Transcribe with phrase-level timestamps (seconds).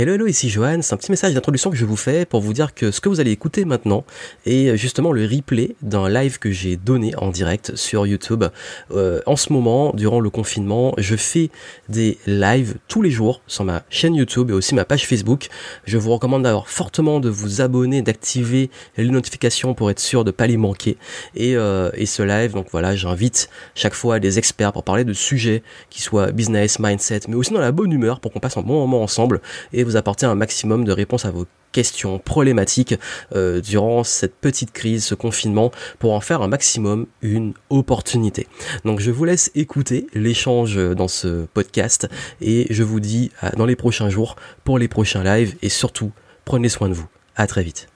[0.00, 0.80] Hello, hello, ici Johan.
[0.80, 3.08] C'est un petit message d'introduction que je vous fais pour vous dire que ce que
[3.08, 4.04] vous allez écouter maintenant
[4.46, 8.44] est justement le replay d'un live que j'ai donné en direct sur YouTube.
[8.92, 11.50] Euh, en ce moment, durant le confinement, je fais
[11.88, 15.48] des lives tous les jours sur ma chaîne YouTube et aussi ma page Facebook.
[15.84, 20.30] Je vous recommande d'avoir fortement de vous abonner, d'activer les notifications pour être sûr de
[20.30, 20.96] pas les manquer.
[21.34, 25.12] Et, euh, et ce live, donc voilà, j'invite chaque fois des experts pour parler de
[25.12, 28.62] sujets qui soient business, mindset, mais aussi dans la bonne humeur pour qu'on passe un
[28.62, 29.40] bon moment ensemble
[29.88, 32.94] vous apporter un maximum de réponses à vos questions problématiques
[33.34, 38.46] euh, durant cette petite crise, ce confinement, pour en faire un maximum une opportunité.
[38.84, 42.08] Donc je vous laisse écouter l'échange dans ce podcast
[42.40, 46.12] et je vous dis dans les prochains jours pour les prochains lives et surtout
[46.44, 47.08] prenez soin de vous.
[47.36, 47.88] À très vite.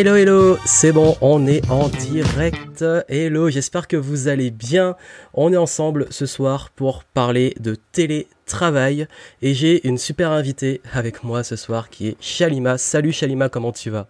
[0.00, 2.84] Hello, hello, c'est bon, on est en direct.
[3.08, 4.94] Hello, j'espère que vous allez bien.
[5.34, 9.08] On est ensemble ce soir pour parler de télétravail
[9.42, 12.78] et j'ai une super invitée avec moi ce soir qui est Shalima.
[12.78, 14.06] Salut Shalima, comment tu vas?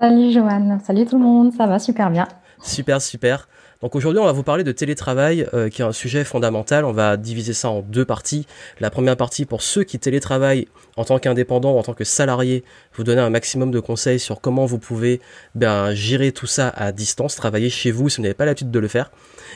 [0.00, 2.26] Salut Joanne, salut tout le monde, ça va super bien.
[2.62, 3.48] Super, super.
[3.82, 6.84] Donc aujourd'hui, on va vous parler de télétravail, euh, qui est un sujet fondamental.
[6.84, 8.46] On va diviser ça en deux parties.
[8.78, 12.62] La première partie pour ceux qui télétravaillent en tant qu'indépendant, en tant que salarié,
[12.94, 15.20] vous donner un maximum de conseils sur comment vous pouvez
[15.56, 18.78] ben, gérer tout ça à distance, travailler chez vous si vous n'avez pas l'habitude de
[18.78, 19.10] le faire.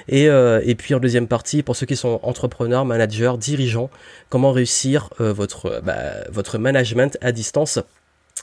[0.09, 3.91] Et, euh, et puis en deuxième partie, pour ceux qui sont entrepreneurs, managers, dirigeants,
[4.29, 7.79] comment réussir euh, votre, bah, votre management à distance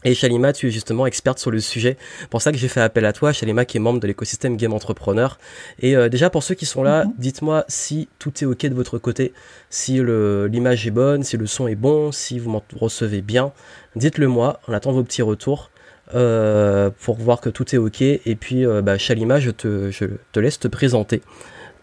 [0.05, 1.97] et Shalima, tu es justement experte sur le sujet.
[2.29, 4.73] Pour ça que j'ai fait appel à toi, Shalima, qui est membre de l'écosystème Game
[4.73, 5.39] Entrepreneur.
[5.79, 7.13] Et euh, déjà, pour ceux qui sont là, mhm.
[7.17, 9.33] dites-moi si tout est OK de votre côté,
[9.69, 13.53] si l'image est bonne, si le son est bon, si vous m'en recevez bien.
[13.95, 15.69] Dites-le moi, on attend vos petits retours
[16.15, 18.01] euh, pour voir que tout est OK.
[18.01, 21.21] Et puis, euh, bah, Shalima, je te, je te laisse te présenter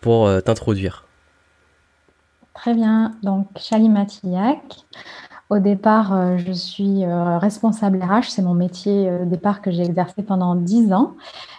[0.03, 1.05] pour t'introduire.
[2.55, 4.59] Très bien, donc Shalima Tillac.
[5.51, 9.73] Au départ, euh, je suis euh, responsable RH, c'est mon métier euh, au départ que
[9.73, 11.17] j'ai exercé pendant dix ans.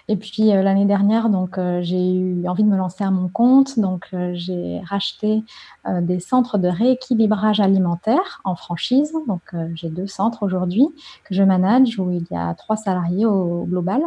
[0.08, 4.10] Et puis l'année dernière, donc j'ai eu envie de me lancer à mon compte, donc
[4.34, 5.42] j'ai racheté
[6.02, 9.14] des centres de rééquilibrage alimentaire en franchise.
[9.28, 9.42] Donc
[9.76, 10.90] j'ai deux centres aujourd'hui
[11.24, 14.02] que je manage où il y a trois salariés au global.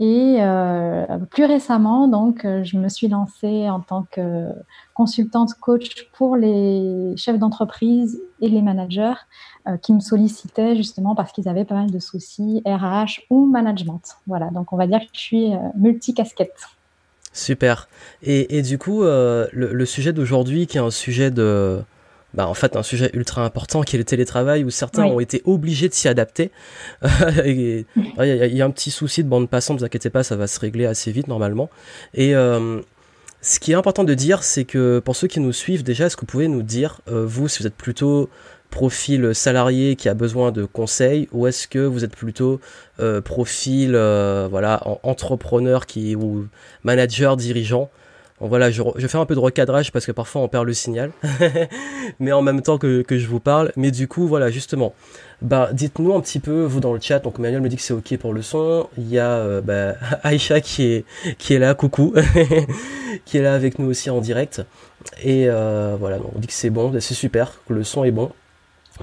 [0.00, 4.48] Et euh, plus récemment, donc, euh, je me suis lancée en tant que
[4.94, 9.12] consultante coach pour les chefs d'entreprise et les managers
[9.68, 14.02] euh, qui me sollicitaient justement parce qu'ils avaient pas mal de soucis RH ou management.
[14.26, 16.68] Voilà, donc on va dire que je suis multicasquette.
[17.34, 17.88] Super.
[18.22, 21.82] Et, du coup, le, sujet d'aujourd'hui, qui est un sujet de,
[22.34, 25.42] bah, en fait un sujet ultra important qui est le télétravail où certains ont été
[25.44, 26.50] obligés de s'y adapter.
[27.44, 27.84] Il
[28.20, 30.58] y, a un petit souci de bande passante, ne vous inquiétez pas, ça va se
[30.58, 31.68] régler assez vite normalement.
[32.14, 32.80] Et euh,
[33.40, 36.16] ce qui est important de dire, c'est que pour ceux qui nous suivent déjà, est-ce
[36.16, 38.30] que vous pouvez nous dire, euh, vous, si vous êtes plutôt
[38.70, 42.58] profil salarié qui a besoin de conseils ou est-ce que vous êtes plutôt
[43.00, 46.48] euh, profil voilà entrepreneur qui ou
[46.82, 47.90] manager dirigeant?
[48.48, 51.12] Voilà, je, fais un peu de recadrage parce que parfois on perd le signal,
[52.18, 53.72] mais en même temps que, je vous parle.
[53.76, 54.94] Mais du coup, voilà, justement,
[55.40, 57.94] bah, dites-nous un petit peu, vous dans le chat, donc Manuel me dit que c'est
[57.94, 58.88] ok pour le son.
[58.98, 59.94] Il y a euh, bah,
[60.24, 61.04] Aïcha qui
[61.50, 62.14] est, là, coucou,
[63.24, 64.62] qui est là avec nous aussi en direct.
[65.22, 68.32] Et euh, voilà, on dit que c'est bon, c'est super, le son est bon.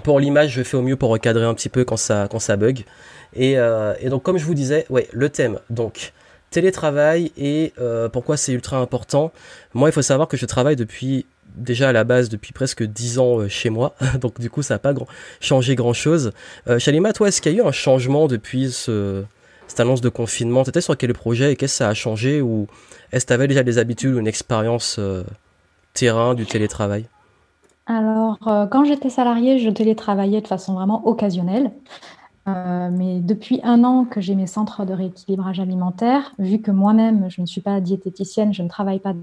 [0.04, 2.84] Pour l'image, je fais au mieux pour recadrer un petit peu quand ça, quand bug.
[3.36, 6.14] Et, euh, et donc, comme je vous disais, ouais, le thème, donc
[6.50, 9.32] télétravail et euh, pourquoi c'est ultra important.
[9.74, 11.26] Moi, il faut savoir que je travaille depuis
[11.56, 14.76] déjà à la base depuis presque 10 ans euh, chez moi, donc du coup ça
[14.76, 15.08] n'a pas grand,
[15.40, 16.32] changé grand chose.
[16.68, 19.24] Euh, Shalima, toi, est-ce qu'il y a eu un changement depuis ce,
[19.68, 20.64] cette annonce de confinement?
[20.64, 22.42] Tu étais sur quel projet et qu'est-ce que ça a changé?
[22.42, 22.68] Ou
[23.12, 25.24] est-ce que tu avais déjà des habitudes ou une expérience euh,
[25.94, 27.06] terrain du télétravail?
[27.92, 28.38] Alors,
[28.70, 31.72] quand j'étais salariée, je télétravaillais de façon vraiment occasionnelle.
[32.48, 37.30] Euh, mais depuis un an que j'ai mes centres de rééquilibrage alimentaire, vu que moi-même,
[37.30, 39.14] je ne suis pas diététicienne, je ne travaille pas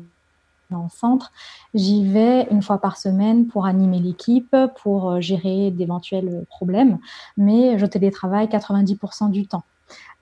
[0.70, 1.32] dans le centre.
[1.74, 6.98] J'y vais une fois par semaine pour animer l'équipe, pour euh, gérer d'éventuels problèmes,
[7.36, 9.64] mais je télétravaille 90% du temps.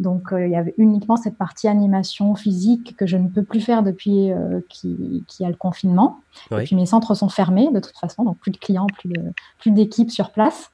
[0.00, 3.61] Donc, euh, il y avait uniquement cette partie animation physique que je ne peux plus
[3.61, 6.20] faire depuis euh, qu'il y a le confinement.
[6.50, 8.88] Et puis, mes centres sont fermés de toute façon, donc plus de clients,
[9.58, 10.70] plus d'équipes sur place.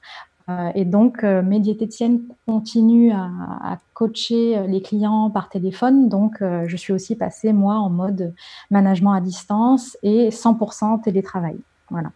[0.49, 6.09] Euh, et donc, euh, mes diététiciennes continuent à, coacher euh, les clients par téléphone.
[6.09, 8.33] Donc, je suis aussi passée, moi, en mode
[8.69, 11.57] management à distance et 100% télétravail.
[11.89, 12.11] Voilà.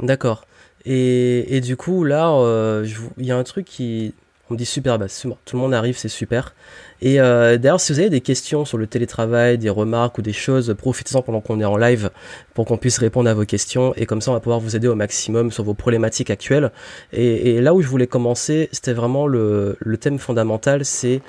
[0.00, 0.44] D'accord.
[0.84, 2.82] Et, et, du coup, là,
[3.18, 4.14] il y a un truc qui,
[4.50, 5.06] on me dit super, bah,
[5.44, 6.54] tout le monde arrive, c'est super.
[7.00, 10.32] Et euh, d'ailleurs, si vous avez des questions sur le télétravail, des remarques ou des
[10.32, 12.10] choses, profitez-en pendant qu'on est en live
[12.52, 13.94] pour qu'on puisse répondre à vos questions.
[13.96, 16.72] Et comme ça, on va pouvoir vous aider au maximum sur vos problématiques actuelles.
[17.12, 21.22] Et, là où je voulais commencer, c'était vraiment le, thème fondamental, c'est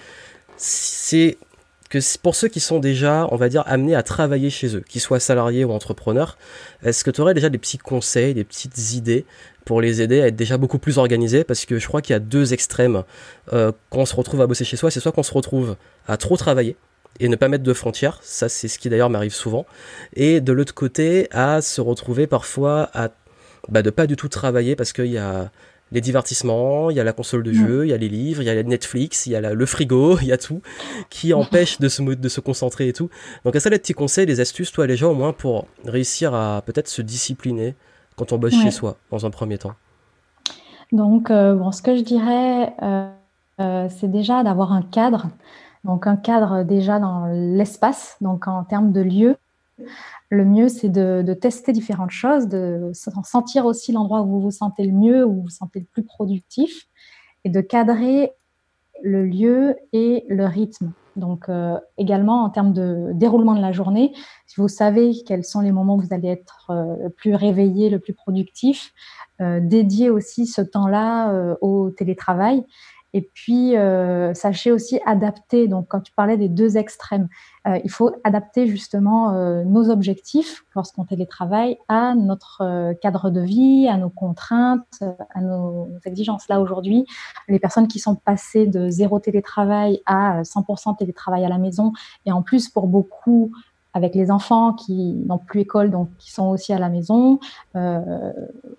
[1.92, 5.02] que pour ceux qui sont déjà, on va dire, amenés à travailler chez eux, qu'ils
[5.02, 6.38] soient salariés ou entrepreneurs,
[6.84, 9.26] est-ce que tu aurais déjà des petits conseils, des petites idées
[9.66, 12.16] pour les aider à être déjà beaucoup plus organisés Parce que je crois qu'il y
[12.16, 13.04] a deux extrêmes
[13.54, 14.92] euh, quand on se retrouve à bosser chez soi.
[14.92, 15.76] C'est soit qu'on se retrouve
[16.08, 16.76] à trop travailler
[17.20, 19.66] et ne pas mettre de frontières, ça c'est ce qui d'ailleurs m'arrive souvent,
[20.14, 23.10] et de l'autre côté à se retrouver parfois à
[23.70, 25.52] bah, de pas du tout travailler parce qu'il y a
[25.92, 28.46] les divertissements, il y a la console de jeu, il y a les livres, il
[28.46, 30.62] y a Netflix, il y a le frigo, il y a tout
[31.10, 33.10] qui empêche de se, de se concentrer et tout.
[33.44, 36.64] Donc, ça, les petits conseils, les astuces, toi, les gens, au moins, pour réussir à
[36.66, 37.76] peut-être se discipliner
[38.16, 39.74] quand on bosse chez soi, dans un premier temps
[40.92, 43.10] Donc, euh, bon, ce que je dirais, euh,
[43.60, 45.30] euh, c'est déjà d'avoir un cadre.
[45.84, 49.38] Donc, un cadre déjà dans l'espace, donc en termes de lieu
[50.30, 54.86] le mieux, c'est de, tester différentes choses, de sentir aussi l'endroit où vous vous sentez
[54.86, 56.88] le mieux, où vous vous sentez le plus productif,
[57.44, 58.32] et de cadrer
[59.04, 60.92] le lieu et le rythme.
[61.16, 64.14] Donc euh, également en termes de déroulement de la journée,
[64.48, 67.90] si vous savez quels sont les moments où vous allez être euh, le plus réveillé,
[67.90, 68.94] le plus productif,
[69.42, 72.64] euh, dédiez aussi ce temps-là au télétravail
[73.14, 75.68] et puis, euh, sachez aussi adapter.
[75.68, 77.28] Donc, quand tu parlais des deux extrêmes,
[77.68, 83.88] euh, il faut adapter justement euh, nos objectifs lorsqu'on télétravaille à notre cadre de vie,
[83.90, 85.04] à nos contraintes,
[85.36, 86.48] à nos exigences.
[86.48, 87.06] Là, aujourd'hui,
[87.48, 91.92] les personnes qui sont passées de zéro télétravail à 100% télétravail à la maison,
[92.26, 93.52] et en plus, pour beaucoup,
[93.94, 97.40] avec les enfants qui n'ont plus école, donc qui sont aussi à la maison,
[97.76, 98.32] euh,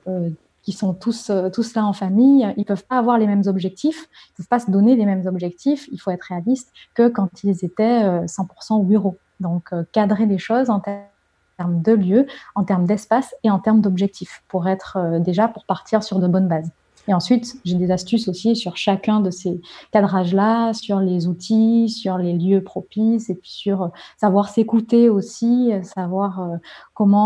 [0.08, 0.30] euh,
[0.62, 4.08] qui sont tous, euh, tous là en famille, ils peuvent pas avoir les mêmes objectifs,
[4.30, 7.64] ils peuvent pas se donner les mêmes objectifs, il faut être réaliste, que quand ils
[7.64, 9.18] étaient 100% euh, au bureau.
[9.40, 13.80] Donc, euh, cadrer les choses en termes de lieu, en termes d'espace et en termes
[13.80, 16.70] d'objectifs pour être déjà, pour partir sur de bonnes bases.
[17.08, 19.60] Et ensuite, j'ai des astuces aussi sur chacun de ces
[19.90, 25.72] cadrages-là, sur les outils, sur les lieux propices, et puis sur euh, savoir s'écouter aussi,
[25.72, 26.56] euh, savoir euh,
[26.94, 27.22] comment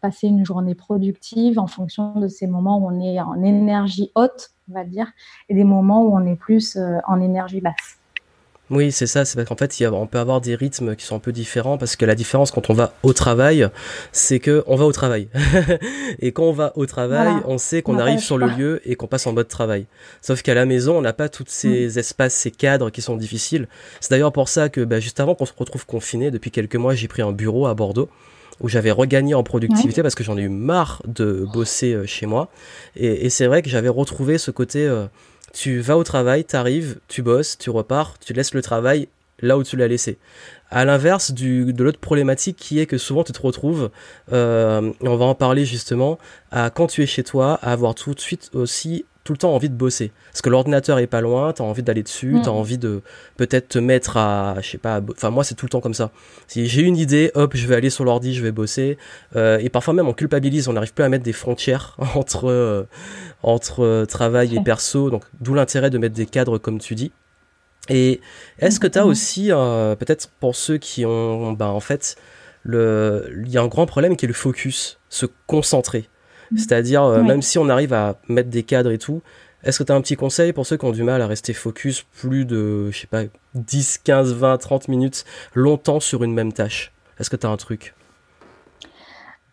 [0.00, 4.50] passer une journée productive en fonction de ces moments où on est en énergie haute,
[4.70, 5.06] on va dire,
[5.48, 8.01] et des moments où on est plus en énergie basse.
[8.72, 11.18] Oui, c'est ça, c'est parce qu'en fait, on peut avoir des rythmes qui sont un
[11.18, 13.68] peu différents parce que la différence quand on va au travail,
[14.12, 15.28] c'est que on va au travail.
[16.20, 19.06] et quand on va au travail, on sait qu'on arrive sur le lieu et qu'on
[19.06, 19.84] passe en mode travail.
[20.22, 21.98] Sauf qu'à la maison, on n'a pas tous ces mm.
[21.98, 23.68] espaces, ces cadres qui sont difficiles.
[24.00, 26.94] C'est d'ailleurs pour ça que bah, juste avant qu'on se retrouve confiné, depuis quelques mois,
[26.94, 28.08] j'ai pris un bureau à Bordeaux
[28.62, 32.24] où j'avais regagné en productivité parce que j'en ai eu marre de bosser euh, chez
[32.24, 32.48] moi.
[32.96, 34.86] Et, c'est vrai que j'avais retrouvé ce côté...
[34.86, 35.08] Euh,
[35.52, 39.08] tu vas au travail, tu arrives, tu bosses, tu repars, tu laisses le travail
[39.40, 40.18] là où tu l'as laissé.
[40.70, 43.90] À l'inverse de l'autre problématique qui est que souvent tu te retrouves,
[44.32, 46.18] euh, on va en parler justement,
[46.50, 49.54] à quand tu es chez toi, à avoir tout de suite aussi tout le temps
[49.54, 50.12] envie de bosser.
[50.32, 52.56] Parce que l'ordinateur est pas loin, tu as envie d'aller dessus, tu as mm.
[52.56, 53.02] envie de
[53.36, 56.10] peut-être te mettre à, je sais pas, enfin moi c'est tout le temps comme ça.
[56.48, 58.98] Si j'ai une idée, hop, je vais aller sur l'ordi, je vais bosser.
[59.36, 62.84] Euh, et parfois même on culpabilise, on n'arrive plus à mettre des frontières entre, euh,
[63.42, 67.12] entre euh, travail et perso, donc d'où l'intérêt de mettre des cadres comme tu dis.
[67.88, 68.20] Et
[68.58, 72.14] est-ce que tu as aussi, peut-être pour ceux qui ont, ben en fait,
[72.64, 76.08] il y a un grand problème qui est le focus, se concentrer.
[76.56, 79.22] C'est-à-dire, euh, même si on arrive à mettre des cadres et tout,
[79.64, 81.52] est-ce que tu as un petit conseil pour ceux qui ont du mal à rester
[81.52, 83.22] focus plus de, je sais pas,
[83.54, 86.92] 10, 15, 20, 30 minutes longtemps sur une même tâche?
[87.18, 87.94] Est-ce que tu as un truc?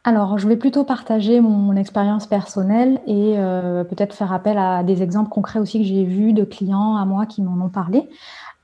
[0.03, 5.03] Alors, je vais plutôt partager mon, expérience personnelle et euh, peut-être faire appel à des
[5.03, 8.09] exemples concrets aussi que j'ai vus de clients à moi qui m'en ont parlé.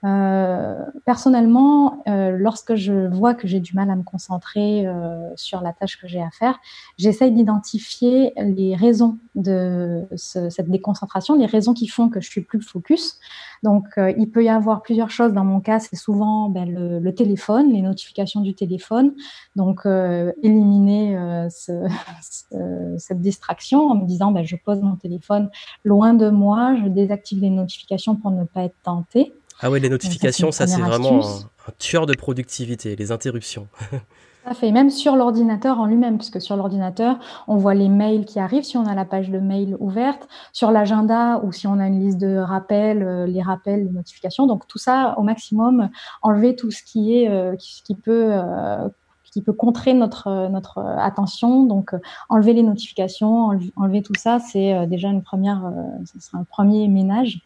[0.06, 5.62] Euh, personnellement, euh, lorsque je vois que j'ai du mal à me concentrer euh, sur
[5.62, 6.60] la tâche que j'ai à faire,
[6.98, 12.42] j'essaye d'identifier les raisons de ce, cette déconcentration, les raisons qui font que je suis
[12.42, 13.20] plus focus.
[13.64, 15.34] Donc, euh, il peut y avoir plusieurs choses.
[15.34, 19.14] Dans mon cas, c'est souvent ben, le, le, téléphone, les notifications du téléphone.
[19.56, 21.18] Donc, euh, éliminer
[21.50, 21.88] ce,
[22.22, 25.50] ce, cette distraction en me disant, ben, je pose mon téléphone
[25.84, 29.34] loin de moi, je désactive les notifications pour ne pas être tentée.
[29.62, 33.68] Ah ouais, les notifications, ça, c'est vraiment un, tueur de productivité, les interruptions.
[34.46, 38.40] Ça fait, même sur l'ordinateur en lui-même, puisque sur l'ordinateur, on voit les mails qui
[38.40, 41.88] arrivent si on a la page de mail ouverte, sur l'agenda ou si on a
[41.88, 44.46] une liste de rappels, euh, les rappels, les notifications.
[44.46, 45.90] Donc tout ça, au maximum,
[46.22, 48.88] enlever tout ce qui est, euh, qui, qui, peut, euh,
[49.24, 51.64] qui peut contrer notre, notre attention.
[51.64, 51.96] Donc
[52.30, 55.74] enlever les notifications, enlever, tout ça, c'est déjà une première,
[56.06, 57.42] ce sera un premier ménage.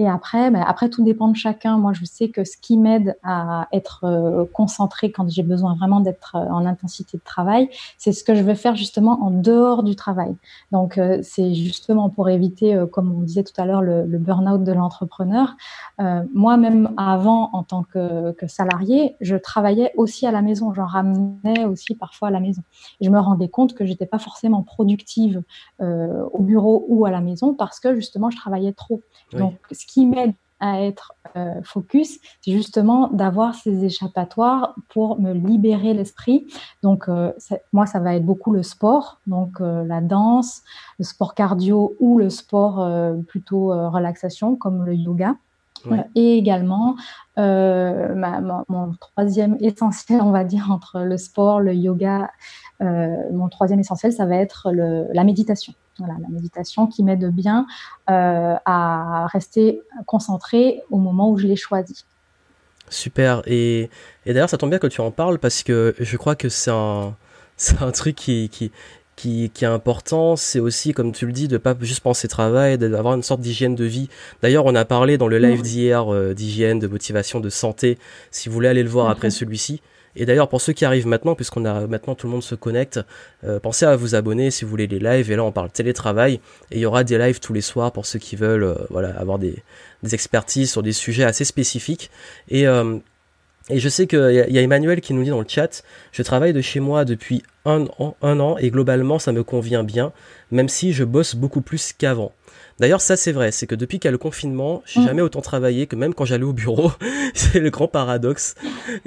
[0.00, 1.76] Et après, ben, après, tout dépend de chacun.
[1.76, 5.98] Moi, je sais que ce qui m'aide à être euh, concentré quand j'ai besoin vraiment
[5.98, 9.82] d'être euh, en intensité de travail, c'est ce que je vais faire justement en dehors
[9.82, 10.36] du travail.
[10.70, 14.62] Donc, euh, c'est justement pour éviter, comme on disait tout à l'heure, le, le burn-out
[14.62, 15.56] de l'entrepreneur.
[16.32, 20.72] Moi-même, avant, en tant que, que, salarié, je travaillais aussi à la maison.
[20.72, 22.62] J'en ramenais aussi parfois à la maison.
[23.00, 25.42] Et je me rendais compte que j'étais pas forcément productive
[25.80, 29.02] au bureau ou à la maison parce que justement, je travaillais trop.
[29.32, 29.40] Oui.
[29.40, 29.56] Donc,
[29.88, 36.46] qui m'aide à être euh, focus, c'est justement d'avoir ces échappatoires pour me libérer l'esprit.
[36.82, 37.32] Donc, euh,
[37.72, 40.62] moi, ça va être beaucoup le sport, donc euh, la danse,
[40.98, 42.86] le sport cardio ou le sport
[43.26, 45.36] plutôt relaxation, comme le yoga.
[45.88, 46.04] Ouais.
[46.16, 46.96] Et également,
[47.36, 52.30] ma, ma, mon troisième essentiel, on va dire, entre le sport, le yoga,
[52.80, 55.72] mon troisième essentiel, ça va être le, la méditation.
[55.98, 57.66] Voilà, la méditation qui m'aide bien
[58.08, 62.04] euh, à rester concentré au moment où je l'ai choisi.
[62.88, 63.42] Super.
[63.46, 63.90] Et,
[64.26, 66.70] et d'ailleurs, ça tombe bien que tu en parles parce que je crois que c'est
[66.70, 67.16] un,
[67.80, 68.70] un truc qui, qui,
[69.16, 70.36] qui, qui est important.
[70.36, 73.74] C'est aussi, comme tu le dis, de pas juste penser travail, d'avoir une sorte d'hygiène
[73.74, 74.08] de vie.
[74.42, 77.98] D'ailleurs, on a parlé dans le live d'hier euh, d'hygiène, de motivation, de santé.
[78.30, 79.12] Si vous voulez aller le voir okay.
[79.12, 79.82] après celui-ci.
[80.16, 83.00] Et d'ailleurs, pour ceux qui arrivent maintenant, puisqu'on a maintenant tout le monde se connecte,
[83.44, 85.30] euh, pensez à vous abonner si vous voulez les lives.
[85.30, 86.40] Et là, on parle télétravail.
[86.70, 89.10] Et il y aura des lives tous les soirs pour ceux qui veulent euh, voilà,
[89.18, 89.62] avoir des,
[90.02, 92.10] des, expertises sur des sujets assez spécifiques.
[92.48, 92.98] Et, euh,
[93.70, 96.22] et je sais qu'il y, y, a Emmanuel qui nous dit dans le chat, je
[96.22, 100.12] travaille de chez moi depuis un an, un an et globalement, ça me convient bien,
[100.50, 102.32] même si je bosse beaucoup plus qu'avant.
[102.80, 105.06] D'ailleurs, ça c'est vrai, c'est que depuis qu'il y a le confinement, j'ai mmh.
[105.06, 106.92] jamais autant travaillé que même quand j'allais au bureau.
[107.34, 108.54] c'est le grand paradoxe.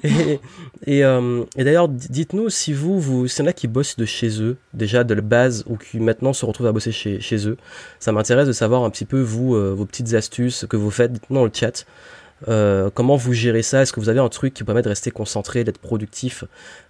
[0.04, 0.40] Et,
[0.86, 4.06] et, euh, et d'ailleurs, dites-nous si vous, vous, s'il y en a qui bossent de
[4.06, 7.48] chez eux, déjà de la base, ou qui maintenant se retrouvent à bosser chez, chez
[7.48, 7.58] eux.
[8.00, 11.14] Ça m'intéresse de savoir un petit peu, vous, euh, vos petites astuces que vous faites.
[11.14, 11.86] Dites-nous dans le chat.
[12.48, 13.84] Euh, comment vous gérez ça?
[13.84, 16.44] Est-ce que vous avez un truc qui vous permet de rester concentré, d'être productif,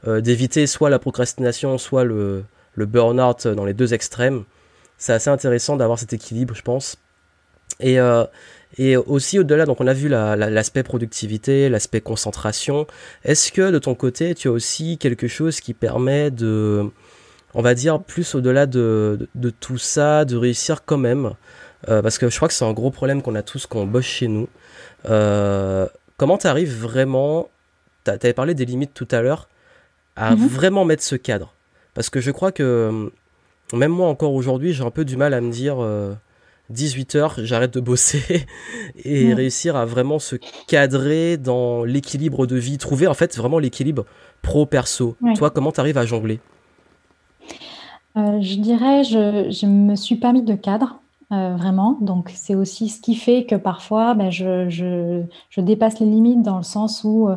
[0.07, 2.43] d'éviter soit la procrastination, soit le,
[2.75, 4.45] le burn-out dans les deux extrêmes?
[5.01, 6.95] C'est assez intéressant d'avoir cet équilibre, je pense.
[7.79, 8.23] Et, euh,
[8.77, 12.85] et aussi au-delà, donc on a vu l'aspect la, la, productivité, l'aspect concentration.
[13.25, 16.85] Est-ce que de ton côté, tu as aussi quelque chose qui permet de,
[17.55, 21.31] on va dire, plus au-delà de, de, de, tout ça, de réussir quand même?
[21.89, 23.87] Euh, Parce que je crois que c'est un gros problème qu'on a tous quand on
[23.87, 24.47] bosse chez nous.
[25.09, 27.49] Euh, comment tu arrives vraiment,
[28.05, 29.49] tu avais parlé des limites tout à l'heure,
[30.15, 30.47] à mm -hmm.
[30.47, 31.55] vraiment mettre ce cadre?
[31.95, 33.11] Parce que je crois que
[33.73, 36.13] même moi encore aujourd'hui, j'ai un peu du mal à me dire euh,
[36.69, 38.45] 18 heures, j'arrête de bosser
[39.05, 39.33] et mmh.
[39.33, 40.35] réussir à vraiment se
[40.67, 44.05] cadrer dans l'équilibre de vie, trouver en fait vraiment l'équilibre
[44.41, 45.15] pro-perso.
[45.21, 45.33] Ouais.
[45.33, 46.39] Toi, comment tu arrives à jongler?
[48.17, 50.97] Euh, Je dirais, je ne me suis pas mis de cadre.
[51.31, 51.97] Euh, vraiment.
[52.01, 56.41] Donc, c'est aussi ce qui fait que parfois, ben, je, je, je, dépasse les limites
[56.41, 57.29] dans le sens où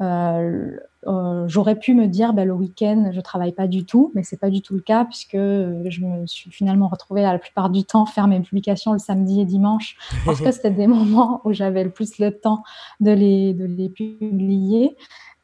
[0.00, 0.76] euh,
[1.06, 4.38] euh, j'aurais pu me dire bah, le week-end je travaille pas du tout, mais c'est
[4.38, 7.84] pas du tout le cas puisque je me suis finalement retrouvée à la plupart du
[7.84, 11.84] temps faire mes publications le samedi et dimanche parce que c'était des moments où j'avais
[11.84, 12.62] le plus le temps
[13.00, 14.96] de les, de les publier.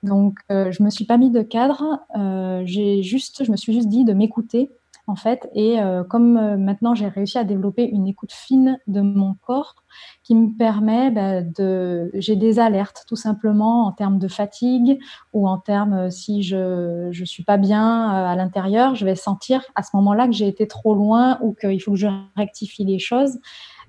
[0.03, 3.73] Donc euh, je me suis pas mis de cadre, euh, j'ai juste, je me suis
[3.73, 4.71] juste dit de m'écouter
[5.07, 5.49] en fait.
[5.55, 9.75] Et euh, comme euh, maintenant j'ai réussi à développer une écoute fine de mon corps
[10.23, 14.99] qui me permet bah, de, j'ai des alertes tout simplement en termes de fatigue
[15.33, 19.63] ou en termes euh, si je je suis pas bien à l'intérieur, je vais sentir
[19.75, 22.99] à ce moment-là que j'ai été trop loin ou qu'il faut que je rectifie les
[22.99, 23.39] choses.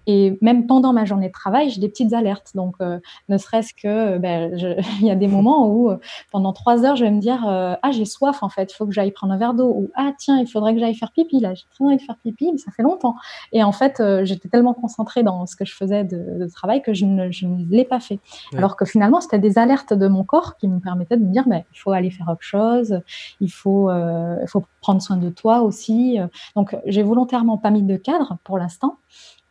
[0.07, 2.51] Et même pendant ma journée de travail, j'ai des petites alertes.
[2.55, 4.51] Donc, ne serait-ce que, ben,
[5.01, 5.91] il y a des moments où
[6.31, 8.93] pendant trois heures, je vais me dire, ah, j'ai soif en fait, il faut que
[8.93, 9.69] j'aille prendre un verre d'eau.
[9.69, 12.17] Ou ah, tiens, il faudrait que j'aille faire pipi là, j'ai très envie de faire
[12.23, 13.15] pipi, mais ça fait longtemps.
[13.51, 17.05] Et en fait, j'étais tellement concentrée dans ce que je faisais de, travail que je
[17.05, 18.19] ne, je ne l'ai pas fait.
[18.55, 21.43] Alors que finalement, c'était des alertes de mon corps qui me permettaient de me dire,
[21.47, 23.01] mais il faut aller faire autre chose,
[23.41, 26.17] il faut, euh, il faut prendre soin de toi aussi.
[26.55, 28.97] Donc, j'ai volontairement pas mis de cadre pour l'instant.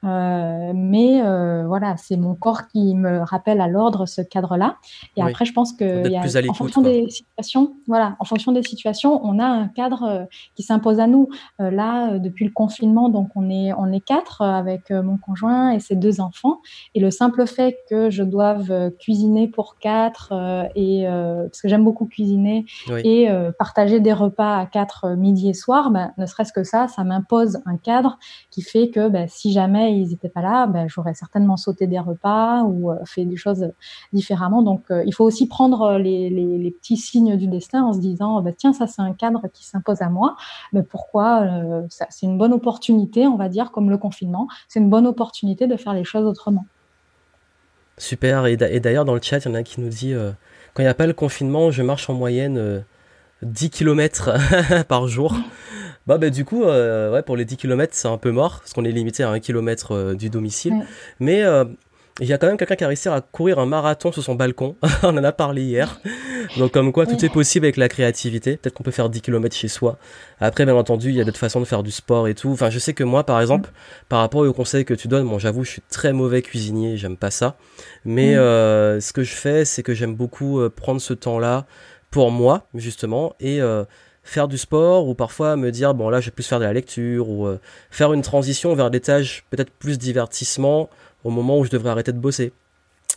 [0.04, 4.76] Euh, mais euh, voilà, c'est mon corps qui me rappelle à l'ordre ce cadre-là.
[5.16, 8.62] Et après, je pense que y a, en fonction des situations, voilà, en fonction des
[8.62, 10.24] situations, on a un cadre euh,
[10.54, 11.28] qui s'impose à nous.
[11.58, 15.96] là, depuis le confinement, donc on est on est quatre avec mon conjoint et ses
[15.96, 16.60] deux enfants.
[16.94, 20.32] Et le simple fait que je doive cuisiner pour quatre
[20.74, 22.66] et parce que j'aime beaucoup cuisiner
[23.04, 27.04] et partager des repas à quatre midi et soir, ben, ne serait-ce que ça, ça
[27.04, 28.18] m'impose un cadre
[28.50, 31.98] qui fait que ben, si jamais ils n'étaient pas là, ben, j'aurais certainement sauté des
[31.98, 33.72] repas ou euh, fait des choses
[34.12, 34.62] différemment.
[34.62, 38.40] Donc, euh, il faut aussi prendre euh, les, petits signes du destin en se disant,
[38.42, 40.36] ben, tiens, ça c'est un cadre qui s'impose à moi,
[40.72, 41.46] mais pourquoi
[41.88, 45.76] C'est une bonne opportunité, on va dire, comme le confinement, c'est une bonne opportunité de
[45.76, 46.66] faire les choses autrement.
[47.98, 50.12] Super, et d'ailleurs dans le chat, il y en a qui nous dit,
[50.74, 52.84] quand il n'y a pas le confinement, je marche en moyenne
[53.42, 54.32] 10 km
[54.88, 55.34] par jour.
[56.06, 58.72] Bah, bah, du coup, euh, ouais, pour les 10 km, c'est un peu mort, parce
[58.72, 60.86] qu'on est limité à 1 km euh, du domicile.
[61.18, 61.64] Mais euh,
[62.20, 64.36] il y a quand même quelqu'un qui a réussi à courir un marathon sur son
[64.36, 64.76] balcon.
[65.02, 66.00] On en a parlé hier.
[66.58, 68.56] Donc, comme quoi, tout est possible avec la créativité.
[68.56, 69.98] Peut-être qu'on peut faire 10 km chez soi.
[70.38, 72.50] Après, bien entendu, il y a d'autres façons de faire du sport et tout.
[72.50, 73.70] Enfin, je sais que moi, par exemple,
[74.08, 77.16] par rapport aux conseils que tu donnes, bon, j'avoue, je suis très mauvais cuisinier, j'aime
[77.16, 77.56] pas ça.
[78.04, 81.66] Mais ce que je fais, c'est que j'aime beaucoup prendre ce temps-là
[82.12, 83.60] pour moi, justement, et
[84.26, 86.72] faire du sport ou parfois me dire bon là je vais plus faire de la
[86.72, 87.58] lecture ou euh,
[87.90, 90.90] faire une transition vers des tâches peut-être plus divertissement
[91.24, 92.52] au moment où je devrais arrêter de bosser.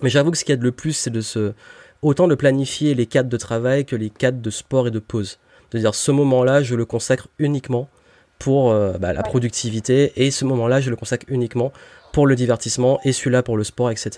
[0.01, 1.53] Mais j'avoue que ce qu'il y a de le plus c'est de se
[2.01, 5.39] autant de planifier les cadres de travail que les cadres de sport et de pause.
[5.71, 7.89] De dire ce moment-là je le consacre uniquement
[8.37, 11.73] pour euh, bah, la productivité et ce moment-là je le consacre uniquement
[12.13, 14.11] pour le divertissement et celui-là pour le sport etc.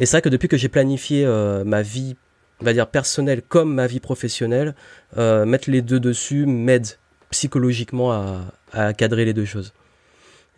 [0.00, 2.16] Et c'est vrai que depuis que j'ai planifié euh, ma vie
[2.62, 4.74] on va dire personnelle comme ma vie professionnelle,
[5.18, 6.86] euh, mettre les deux dessus m'aide
[7.30, 8.40] psychologiquement à,
[8.72, 9.72] à, cadrer les deux choses.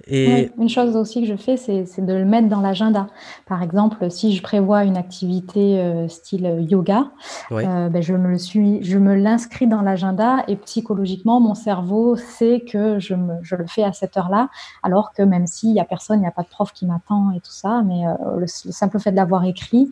[0.07, 0.51] Et...
[0.59, 3.07] une chose aussi que je fais, c'est de le mettre dans l'agenda.
[3.47, 7.11] Par exemple, si je prévois une activité euh, style yoga,
[7.53, 12.17] euh, ben je me le suis, je me l'inscris dans l'agenda et psychologiquement, mon cerveau
[12.17, 14.51] sait que je, me, je le fais à cette heure-là,
[14.83, 17.31] alors que même s'il n'y a personne, il n'y a pas de prof qui m'attend
[17.33, 19.91] et tout ça, mais euh, le, simple fait de l'avoir écrit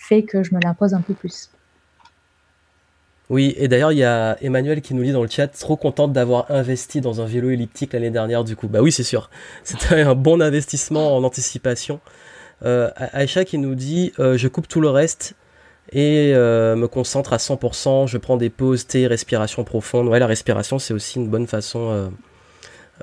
[0.00, 1.48] fait que je me l'impose un peu plus.
[3.30, 6.12] Oui, et d'ailleurs, il y a Emmanuel qui nous dit dans le chat, trop contente
[6.12, 8.66] d'avoir investi dans un vélo elliptique l'année dernière, du coup.
[8.66, 9.30] Bah oui, c'est sûr.
[9.64, 12.00] C'était un bon investissement en anticipation.
[12.64, 15.34] Euh, Aïcha qui nous dit, euh, je coupe tout le reste
[15.92, 20.08] et euh, me concentre à 100%, je prends des pauses, thé, respiration profonde.
[20.08, 22.10] Ouais, la respiration, c'est aussi une bonne façon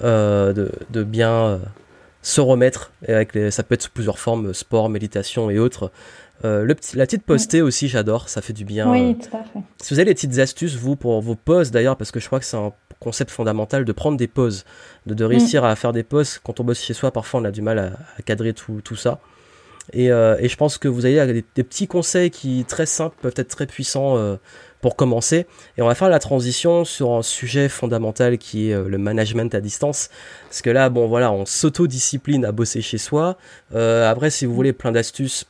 [0.04, 0.54] euh,
[0.90, 1.62] de, bien
[2.22, 2.92] se remettre.
[3.08, 5.90] Et avec ça peut être sous plusieurs formes, sport, méditation et autres.
[6.46, 8.92] Euh, le petit, la petite postée aussi, j'adore, ça fait du bien.
[8.92, 9.60] Oui, tout à fait.
[9.82, 12.40] Si vous avez des petites astuces, vous, pour vos pauses d'ailleurs, parce que je crois
[12.40, 14.66] que c'est un concept fondamental de prendre des pauses,
[15.06, 15.66] de, de réussir mm.
[15.66, 16.40] à faire des pauses.
[16.44, 19.20] Quand on bosse chez soi, parfois on a du mal à, cadrer tout, tout ça.
[19.94, 23.16] Et, euh, et, je pense que vous avez des, des, petits conseils qui, très simples,
[23.22, 24.36] peuvent être très puissants euh,
[24.82, 25.48] pour commencer.
[25.78, 29.54] Et on va faire la transition sur un sujet fondamental qui est euh, le management
[29.56, 30.10] à distance.
[30.50, 33.38] Parce que là, bon, voilà, on s'autodiscipline à bosser chez soi.
[33.74, 35.46] Euh, après, si vous voulez plein d'astuces,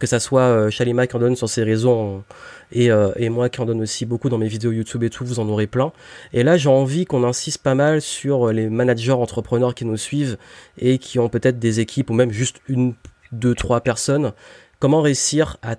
[0.00, 2.24] que ça soit euh, Shalima qui en donne sur ses réseaux
[2.72, 5.24] et, euh, et, moi qui en donne aussi beaucoup dans mes vidéos YouTube et tout,
[5.24, 5.92] vous en aurez plein.
[6.32, 9.98] Et là, j'ai envie qu'on insiste pas mal sur euh, les managers entrepreneurs qui nous
[9.98, 10.38] suivent
[10.78, 12.94] et qui ont peut-être des équipes ou même juste une,
[13.30, 14.32] deux, trois personnes.
[14.80, 15.76] Comment réussir à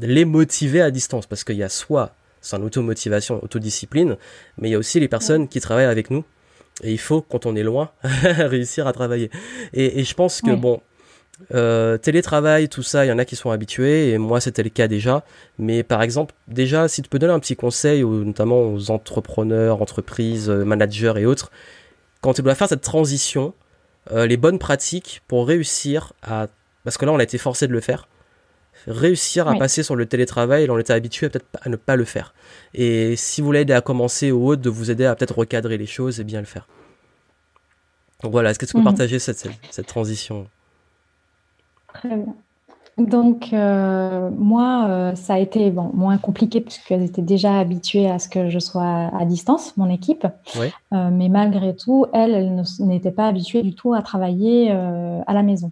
[0.00, 1.26] les motiver à distance?
[1.26, 4.16] Parce qu'il y a soit c'est une automotivation, autodiscipline,
[4.56, 6.24] mais il y a aussi les personnes qui travaillent avec nous.
[6.84, 9.30] Et il faut, quand on est loin, réussir à travailler.
[9.72, 10.80] Et, et je pense que, bon,
[11.54, 14.70] euh, télétravail, tout ça, il y en a qui sont habitués, et moi c'était le
[14.70, 15.24] cas déjà.
[15.58, 20.50] Mais par exemple, déjà, si tu peux donner un petit conseil, notamment aux entrepreneurs, entreprises,
[20.50, 21.50] euh, managers et autres,
[22.20, 23.54] quand tu dois faire cette transition,
[24.12, 26.48] euh, les bonnes pratiques pour réussir à...
[26.84, 28.08] Parce que là, on a été forcé de le faire.
[28.86, 32.32] Réussir à passer sur le télétravail, on était habitué peut-être à ne pas le faire.
[32.74, 35.76] Et si vous voulez aider à commencer ou autre, de vous aider à peut-être recadrer
[35.76, 36.68] les choses et bien le faire.
[38.22, 38.84] Donc voilà, est-ce que tu peux mhm.
[38.84, 40.48] partager cette, cette transition?
[41.92, 42.34] Très bien.
[42.98, 48.18] Donc, euh, moi, euh, ça a été bon, moins compliqué puisqu'elles étaient déjà habituées à
[48.18, 50.26] ce que je sois à distance, mon équipe.
[50.92, 55.42] Euh, mais malgré tout, elles, elles n'étaient pas habituées du tout à travailler à la
[55.44, 55.70] maison.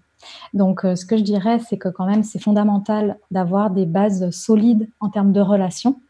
[0.55, 4.89] Donc, ce que je dirais, c'est que quand même, c'est fondamental d'avoir des bases solides
[5.01, 6.01] en termes de relations.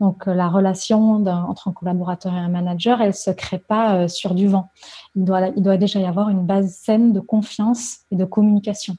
[0.00, 4.34] Donc, la relation entre un collaborateur et un manager, elle ne se crée pas sur
[4.34, 4.70] du vent.
[5.16, 8.96] Il doit, il doit déjà y avoir une base saine de confiance et de communication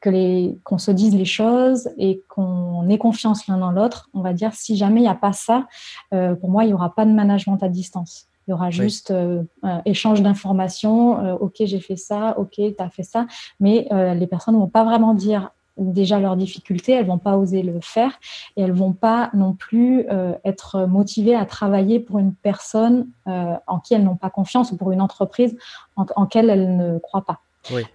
[0.00, 4.08] que les qu'on se dise les choses et qu'on ait confiance l'un dans l'autre.
[4.14, 5.66] On va dire si jamais il n'y a pas ça,
[6.12, 8.26] euh, pour moi il n'y aura pas de management à distance.
[8.46, 9.42] Il y aura juste euh,
[9.84, 11.22] échange d'informations.
[11.22, 12.38] Euh, ok, j'ai fait ça.
[12.38, 13.26] Ok, tu as fait ça.
[13.60, 17.62] Mais les personnes ne vont pas vraiment dire déjà leurs difficultés, elles vont pas oser
[17.62, 18.18] le faire
[18.56, 20.06] et elles vont pas non plus
[20.44, 24.90] être motivées à travailler pour une personne en qui elles n'ont pas confiance ou pour
[24.90, 25.56] une entreprise
[25.94, 27.40] en, en laquelle elles ne croient pas.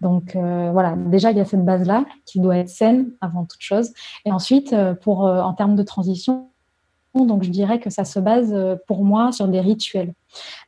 [0.01, 3.61] Donc euh, voilà, déjà il y a cette base-là qui doit être saine avant toute
[3.61, 3.91] chose.
[4.25, 6.47] Et ensuite, euh, pour euh, en termes de transition,
[7.15, 8.55] donc je dirais que ça se base
[8.87, 10.13] pour moi sur des rituels.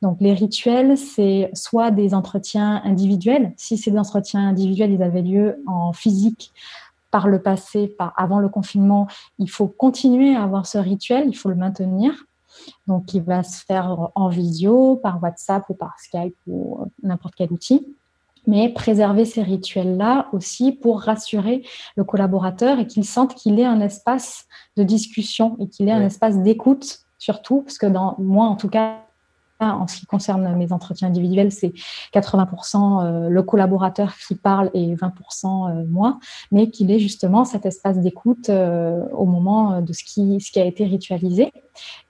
[0.00, 3.52] Donc les rituels, c'est soit des entretiens individuels.
[3.56, 6.52] Si ces entretiens individuels, ils avaient lieu en physique
[7.10, 9.08] par le passé, par, avant le confinement,
[9.40, 12.12] il faut continuer à avoir ce rituel, il faut le maintenir.
[12.86, 17.52] Donc, il va se faire en visio, par WhatsApp ou par Skype ou n'importe quel
[17.52, 17.86] outil
[18.46, 21.64] mais préserver ces rituels-là aussi pour rassurer
[21.96, 26.04] le collaborateur et qu'il sente qu'il ait un espace de discussion et qu'il ait un
[26.04, 29.06] espace d'écoute surtout, parce que dans moi en tout cas,
[29.60, 31.72] en ce qui concerne mes entretiens individuels, c'est
[32.12, 35.00] 80% euh, le collaborateur qui parle et 20%
[35.80, 36.18] euh, moi,
[36.52, 40.60] mais qu'il ait justement cet espace d'écoute euh, au moment de ce qui, ce qui
[40.60, 41.52] a été ritualisé.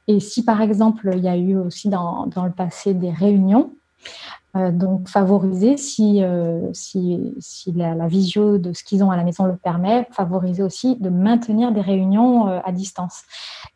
[0.09, 3.73] Et si par exemple, il y a eu aussi dans, dans le passé des réunions,
[4.57, 9.17] euh, donc favoriser, si, euh, si, si la, la, visio de ce qu'ils ont à
[9.17, 13.23] la maison le permet, favoriser aussi de maintenir des réunions euh, à distance.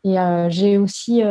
[0.03, 0.17] Et
[0.49, 1.23] j'ai aussi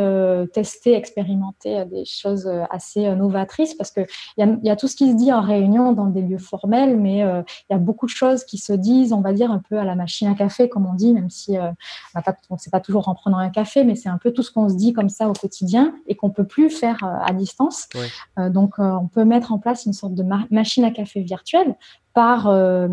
[0.52, 4.06] testé, expérimenté des choses assez novatrices parce qu'il
[4.38, 6.96] y, a, y a tout ce qui se dit en réunion dans des lieux formels,
[6.96, 9.78] mais il y a beaucoup de choses qui se disent, on va dire, un peu
[9.78, 13.08] à la machine à café, comme on dit, même si on ne sait pas toujours
[13.08, 15.28] en prenant un café, mais c'est un peu tout ce qu'on se dit comme ça
[15.28, 17.88] au quotidien et qu'on peut plus faire à distance.
[18.36, 21.76] donc, on peut mettre en place une sorte de machine à café virtuelle
[22.14, 22.88] par, euh,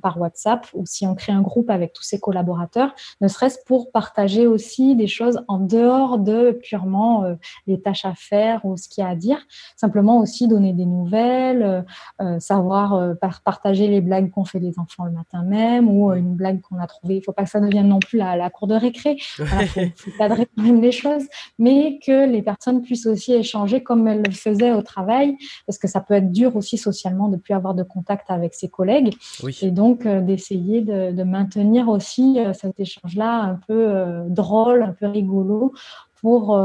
[0.00, 3.90] par WhatsApp ou si on crée un groupe avec tous ses collaborateurs, ne serait-ce pour
[3.90, 7.34] partager aussi des choses en dehors de purement euh,
[7.66, 9.38] les tâches à faire ou ce qu'il y a à dire,
[9.76, 11.82] simplement aussi donner des nouvelles, euh,
[12.20, 16.34] euh savoir euh, partager les blagues qu'ont fait les enfants le matin même ou une
[16.34, 17.16] blague qu'on a trouvée.
[17.16, 20.10] Il faut pas que ça devienne non plus la, la cour de récré, il faut,
[20.18, 21.24] cadrer quand même les choses,
[21.58, 25.88] mais que les personnes puissent aussi échanger comme elles le faisaient au travail, parce que
[25.88, 29.14] ça peut être dur aussi socialement de plus avoir de contact avec ses collègues.
[29.62, 34.92] Et donc, euh, d'essayer de, maintenir aussi euh, cet échange-là un peu euh, drôle, un
[34.98, 35.72] peu rigolo
[36.20, 36.56] pour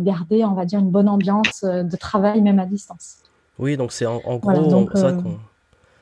[0.00, 3.18] garder, on va dire, une bonne ambiance de travail même à distance.
[3.60, 4.88] Oui, donc c'est en, gros,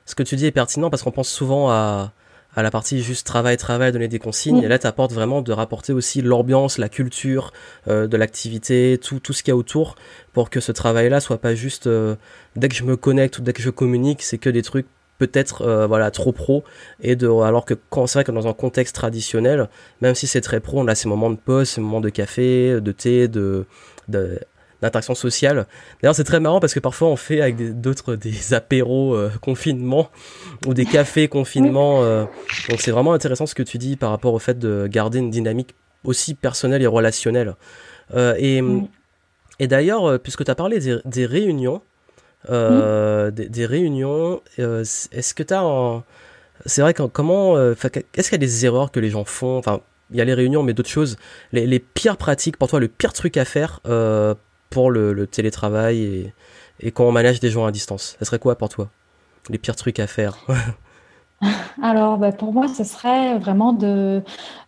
[0.07, 2.13] ce que tu dis est pertinent parce qu'on pense souvent à,
[2.55, 4.63] à la partie juste travail, travail, donner des consignes.
[4.63, 4.65] Mm.
[4.65, 7.53] Et là, tu apportes vraiment de rapporter aussi l'ambiance, la culture
[7.87, 9.97] de l'activité, tout, tout ce qu'il y a autour
[10.33, 11.87] pour que ce travail-là soit pas juste
[12.57, 14.87] dès que je me connecte ou dès que je communique, c'est que des trucs
[15.19, 16.65] peut-être euh, voilà trop pro.
[17.01, 19.69] Et de alors que quand c'est vrai que dans un contexte traditionnel
[20.01, 22.81] même si c'est très pro on a ces moments de pause ces moments de café
[22.81, 23.67] de thé de,
[24.09, 25.67] d'interaction sociale.
[26.01, 30.11] D'ailleurs c'est très marrant parce que parfois on fait avec d'autres des, apéros euh, confinement
[30.67, 32.25] ou des cafés confinement euh.
[32.69, 35.31] donc c'est vraiment intéressant ce que tu dis par rapport au fait de garder une
[35.31, 35.75] dynamique
[36.05, 37.57] aussi personnelle et relationnelle.
[38.39, 38.63] Et,
[39.59, 41.83] et d'ailleurs puisque tu as parlé des réunions
[42.51, 44.43] euh, des, réunions.
[44.59, 46.03] Euh, est-ce que tu as
[46.65, 47.57] C'est vrai que comment.
[47.57, 47.75] Euh,
[48.15, 49.59] est-ce qu'il y a des erreurs que les gens font?
[49.59, 49.81] Enfin,
[50.11, 51.17] il y a les réunions, mais d'autres choses.
[51.53, 53.81] Les, pires pratiques, pour toi, le pire truc à faire
[54.71, 56.35] pour le, télétravail et,
[56.81, 58.91] et quand on manage des gens à distance, ce serait quoi pour toi?
[59.49, 60.39] Les pires trucs à faire
[61.83, 64.23] Alors, bah, pour moi, ce serait vraiment de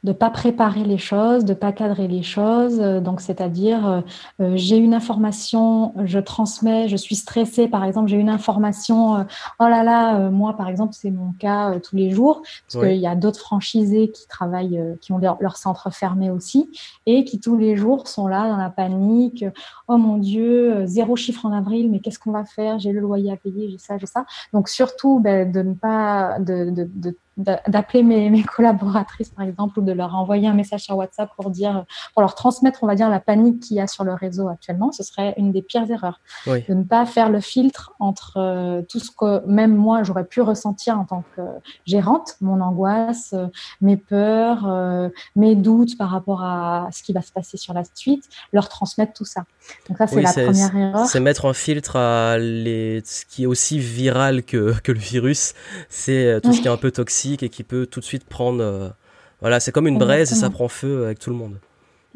[0.05, 2.81] ne pas préparer les choses, de ne pas cadrer les choses.
[2.81, 4.01] Euh, donc, c'est-à-dire, euh,
[4.41, 9.27] euh, j'ai une information, je transmets, je suis stressée, par exemple, j'ai une information,
[9.61, 13.07] oh là là, moi, par exemple, c'est mon cas tous les jours, parce qu'il y
[13.07, 16.71] a d'autres franchisés qui travaillent, qui ont leur, centre fermé aussi,
[17.07, 19.45] et qui tous les jours sont là dans la panique.
[19.89, 22.79] Oh mon Dieu, zéro chiffre en avril, mais qu'est-ce qu'on va faire?
[22.79, 24.25] J'ai le loyer à payer, j'ai ça, j'ai ça.
[24.53, 26.39] Donc, surtout, ben, de ne pas...
[26.39, 30.97] De, de, d'appeler mes, mes, collaboratrices, par exemple, ou de leur envoyer un message sur
[30.97, 34.03] WhatsApp pour dire, pour leur transmettre, on va dire, la panique qu'il y a sur
[34.05, 36.21] le réseau actuellement, ce serait une des pires erreurs.
[36.47, 40.41] De ne pas faire le filtre entre euh, tout ce que même moi j'aurais pu
[40.41, 41.43] ressentir en tant que
[41.87, 43.47] gérante, mon angoisse, euh,
[43.81, 47.83] mes peurs, euh, mes doutes par rapport à ce qui va se passer sur la
[47.95, 49.45] suite, leur transmettre tout ça.
[49.89, 51.07] Donc ça, c'est la première erreur.
[51.07, 53.03] C'est mettre un filtre à les...
[53.05, 55.55] ce qui est aussi viral que, que le virus,
[55.89, 58.93] c'est tout ce qui est un peu toxique et qui peut tout de suite prendre...
[59.41, 61.59] Voilà, c'est comme une braise et ça prend feu avec tout le monde.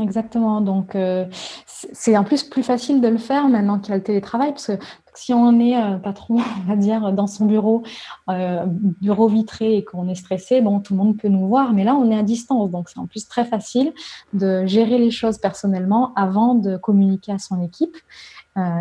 [0.00, 0.60] Exactement.
[0.60, 1.26] Donc, euh,
[1.66, 4.66] c'est en plus plus facile de le faire maintenant qu'il y a le télétravail, parce
[4.66, 4.78] que
[5.14, 7.82] si on est euh, patron, on va dire, dans son bureau,
[8.28, 11.84] euh, bureau vitré et qu'on est stressé, bon, tout le monde peut nous voir, mais
[11.84, 12.70] là, on est à distance.
[12.70, 13.92] Donc, c'est en plus très facile
[14.32, 17.96] de gérer les choses personnellement avant de communiquer à son équipe.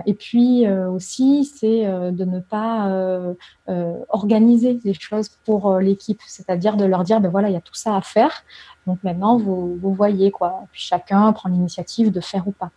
[0.05, 2.89] et puis aussi, c'est de ne pas
[4.09, 7.75] organiser les choses pour l'équipe, c'est-à-dire de leur dire, ben voilà, il y a tout
[7.75, 8.43] ça à faire.
[8.87, 10.63] Donc maintenant, vous, vous voyez quoi.
[10.71, 12.71] Puis chacun prend l'initiative de faire ou pas.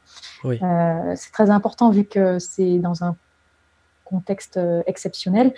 [0.45, 3.17] Euh, c'est très important vu que c'est dans un
[4.05, 5.55] contexte euh, exceptionnel.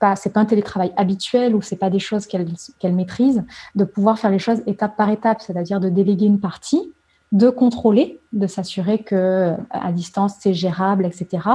[0.00, 2.46] Pas, c'est pas un télétravail habituel ou c'est pas des choses qu'elle,
[2.80, 6.92] qu'elle maîtrise, de pouvoir faire les choses étape par étape, c'est-à-dire de déléguer une partie
[7.34, 11.48] de contrôler, de s'assurer que à distance c'est gérable, etc.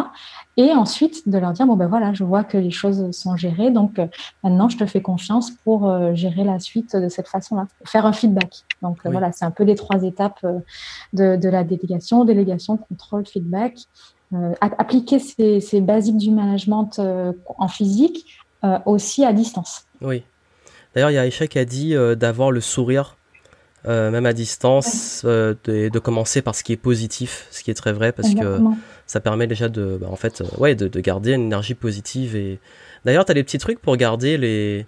[0.57, 3.71] Et ensuite de leur dire bon ben voilà, je vois que les choses sont gérées,
[3.71, 4.07] donc euh,
[4.43, 8.11] maintenant je te fais confiance pour euh, gérer la suite de cette façon-là, faire un
[8.11, 8.65] feedback.
[8.81, 10.45] Donc voilà, c'est un peu les trois étapes
[11.13, 13.77] de, la délégation, délégation, contrôle, feedback.
[14.61, 16.99] Appliquer ces, ces, basiques du management
[17.57, 18.25] en physique
[18.85, 19.85] aussi à distance.
[20.01, 20.23] Oui.
[20.93, 23.17] D'ailleurs, il y a Aïcha qui a dit d'avoir le sourire
[23.87, 27.75] euh, même à distance, euh, de, commencer par ce qui est positif, ce qui est
[27.75, 28.59] très vrai, parce que
[29.07, 32.35] ça permet déjà de, bah, en fait, euh, ouais, de, garder une énergie positive.
[32.35, 32.59] Et
[33.05, 34.85] d'ailleurs, tu as des petits trucs pour garder les,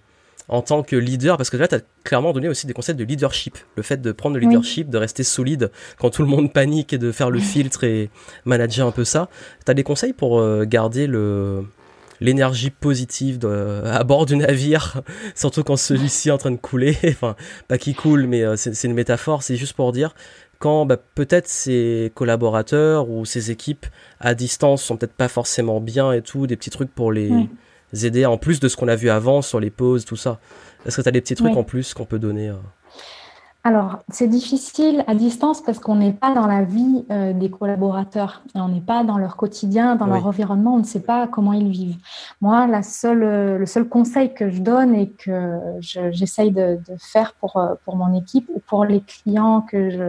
[0.52, 3.06] en tant que leader, parce que là, tu as clairement donné aussi des concepts de
[3.06, 6.94] leadership, le fait de prendre le leadership, de rester solide quand tout le monde panique
[6.94, 8.10] et de faire le filtre et
[8.46, 9.30] manager un peu ça.
[9.66, 11.64] Tu as des conseils pour garder le
[12.22, 15.02] l'énergie positive de, à bord du navire,
[15.36, 16.96] surtout quand celui-ci est en train de couler?
[17.08, 17.36] enfin,
[17.68, 19.44] pas qu'il coule, mais euh, c'est une métaphore.
[19.44, 20.14] C'est juste pour dire
[20.60, 23.88] quand bah, peut-être ses collaborateurs ou ses équipes
[24.20, 27.32] à distance sont peut-être pas forcément bien et tout, des petits trucs pour les
[27.94, 30.40] aider en plus de ce qu'on a vu avant sur les pauses, tout ça.
[30.86, 32.56] Est-ce que tu as des petits trucs en plus qu'on peut donner euh
[33.64, 38.42] alors, c'est difficile à distance parce qu'on n'est pas dans la vie euh, des collaborateurs,
[38.56, 41.70] on n'est pas dans leur quotidien, dans leur environnement, on ne sait pas comment ils
[41.70, 41.98] vivent.
[42.42, 46.96] Moi, la seule, euh, le seul conseil que je donne et que j'essaye de, de,
[46.98, 50.02] faire pour, pour mon équipe ou pour les clients que j'ai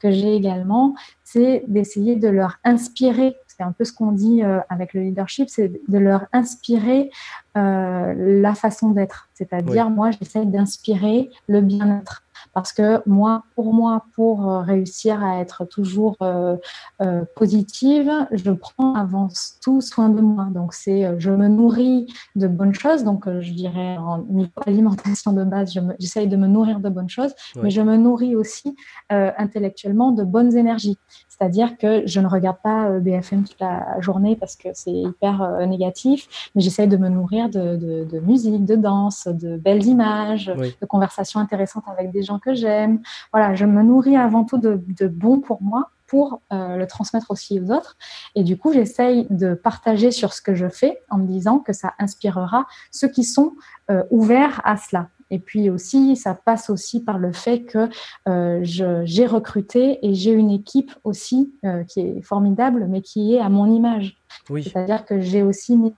[0.00, 5.02] que également, c'est d'essayer de leur inspirer c'est un peu ce qu'on dit avec le
[5.02, 7.10] leadership, c'est de leur inspirer
[7.56, 9.28] euh, la façon d'être.
[9.34, 12.24] C'est-à-dire, moi, j'essaye d'inspirer le bien-être.
[12.54, 16.56] Parce que moi, pour moi, pour euh, réussir à être toujours euh,
[17.00, 19.28] euh, positive, je prends avant
[19.62, 20.48] tout soin de moi.
[20.50, 23.04] Donc, c'est, je me nourris de bonnes choses.
[23.04, 24.24] Donc, je dirais en
[24.66, 28.76] alimentation de base, j'essaye de me nourrir de bonnes choses, mais je me nourris aussi
[29.08, 30.98] intellectuellement de bonnes énergies.
[31.28, 36.50] C'est-à-dire que je ne regarde pas BFM toute la journée parce que c'est hyper négatif,
[36.54, 41.40] mais j'essaye de me nourrir de, de, musique, de danse, de belles images, de conversations
[41.40, 43.00] intéressantes avec des gens que j'aime.
[43.32, 47.30] Voilà, je me nourris avant tout de, de bon pour moi pour euh, le transmettre
[47.30, 47.96] aussi aux autres.
[48.34, 51.72] Et du coup, j'essaye de partager sur ce que je fais en me disant que
[51.72, 53.54] ça inspirera ceux qui sont
[53.90, 55.08] euh, ouverts à cela.
[55.30, 57.88] Et puis aussi, ça passe aussi par le fait que
[58.28, 61.54] euh, j'ai recruté et j'ai une équipe aussi
[61.88, 64.18] qui est formidable, mais qui est à mon image.
[64.50, 64.64] Oui.
[64.64, 65.94] C'est-à-dire que j'ai aussi mis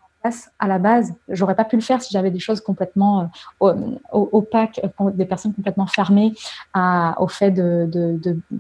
[0.59, 1.13] à la base.
[1.29, 3.31] J'aurais pas pu le faire si j'avais des choses complètement
[3.63, 3.75] euh,
[4.11, 6.35] opaques, euh, des personnes complètement fermées
[6.73, 7.89] à, au fait de,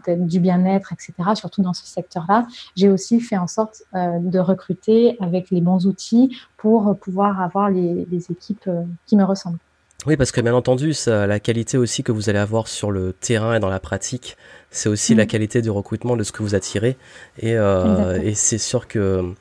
[0.06, 1.12] du bien-être, etc.
[1.34, 2.46] Surtout dans ce secteur-là.
[2.76, 7.70] J'ai aussi fait en sorte euh, de recruter avec les bons outils pour pouvoir avoir
[7.70, 8.70] les, équipes
[9.06, 9.58] qui me ressemblent.
[10.06, 13.12] Oui, parce que bien entendu, ça, la qualité aussi que vous allez avoir sur le
[13.12, 14.36] terrain et dans la pratique,
[14.70, 15.26] c'est aussi la mm.
[15.26, 16.96] qualité du recrutement de ce que vous attirez.
[17.38, 19.34] Et, et c'est sûr que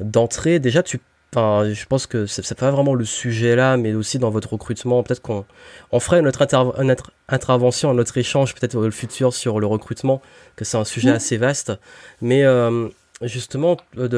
[0.00, 1.00] d'entrée, déjà, tu
[1.32, 5.02] Enfin, je pense que c'est pas vraiment le sujet là, mais aussi dans votre recrutement.
[5.04, 5.44] Peut-être qu'on
[5.92, 6.44] on ferait notre,
[6.82, 10.20] notre, intervention, notre échange, peut-être le futur sur le recrutement,
[10.56, 11.72] que c'est un sujet assez vaste.
[12.20, 12.88] Mais euh,
[13.22, 14.08] justement, de,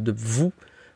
[0.00, 0.52] de, vous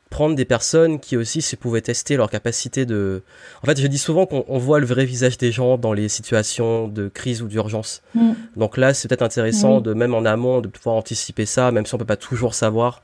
[0.08, 3.24] prendre des personnes qui aussi se pouvaient tester leur capacité de.
[3.64, 6.86] En fait, je dis souvent qu'on voit le vrai visage des gens dans les situations
[6.86, 8.02] de crise ou d'urgence.
[8.14, 8.32] Mm.
[8.56, 11.94] Donc là, c'est peut-être intéressant de même en amont de pouvoir anticiper ça, même si
[11.96, 13.02] on peut pas toujours savoir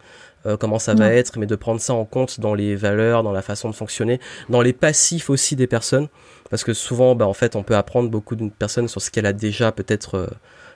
[0.58, 3.42] comment ça va être, mais de prendre ça en compte dans les valeurs, dans la
[3.42, 6.08] façon de fonctionner, dans les passifs aussi des personnes,
[6.50, 9.26] parce que souvent, bah, en fait, on peut apprendre beaucoup d'une personne sur ce qu'elle
[9.26, 10.30] a déjà peut-être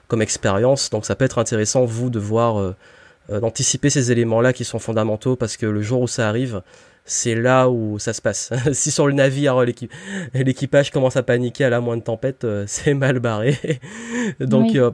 [0.07, 2.75] comme expérience, donc ça peut être intéressant vous de voir,
[3.29, 6.61] d'anticiper ces éléments-là qui sont fondamentaux, parce que le jour où ça arrive,
[7.07, 8.51] c'est là où ça se passe.
[8.73, 9.63] si sur le navire
[10.33, 13.57] l'équipage commence à paniquer à la moindre tempête, euh, c'est mal barré.
[14.39, 14.91] Donc euh,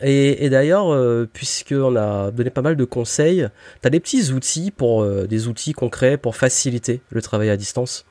[0.00, 3.48] et, d'ailleurs, euh, puisqu'on a donné pas mal de conseils,
[3.80, 8.04] tu as des petits outils pour des outils concrets pour faciliter le travail à distance?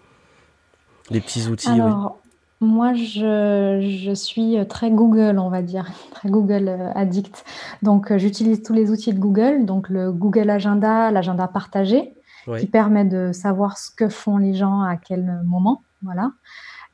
[1.12, 1.70] Des petits outils.
[1.70, 2.20] Alors,
[2.62, 7.44] moi, je, je, suis très Google, on va dire, très Google addict.
[7.82, 12.14] Donc, j'utilise tous les outils de Google, donc le Google Agenda, l'agenda partagé
[12.60, 15.84] qui permet de savoir ce que font les gens à quel moment.
[16.02, 16.32] Voilà.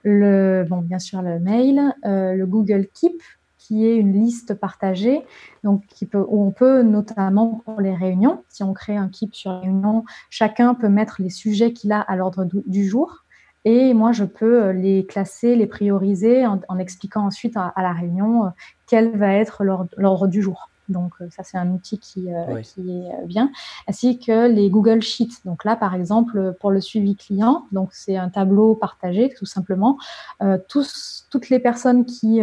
[0.04, 3.22] Le, bon, bien sûr, le mail, euh, le Google Keep,
[3.70, 5.22] qui est une liste partagée,
[5.64, 9.36] donc qui peut, où on peut notamment pour les réunions, si on crée un Keep
[9.36, 13.26] sur réunion, chacun peut mettre les sujets qu'il a à l'ordre du, jour.
[13.66, 18.48] Et moi, je peux euh, les classer, les prioriser en, expliquant ensuite à, la réunion
[18.48, 18.50] euh,
[18.88, 20.69] quel va être l'ordre du jour.
[20.90, 23.52] Donc euh, ça, c'est un outil qui, euh, qui est euh, bien,
[23.88, 25.46] ainsi que les Google Sheets.
[25.46, 29.98] Donc là, par exemple, pour le suivi client, donc c'est un tableau partagé, tout simplement.
[30.68, 32.42] tous, toutes les personnes qui,